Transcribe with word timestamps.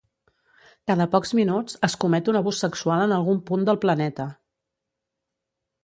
Cada 0.91 1.05
pocs 1.15 1.33
minuts 1.41 1.77
es 1.89 1.97
comet 2.05 2.33
un 2.35 2.41
abús 2.41 2.63
sexual 2.65 3.05
en 3.05 3.15
algun 3.19 3.45
punt 3.51 3.69
del 3.71 3.81
planeta! 3.87 4.31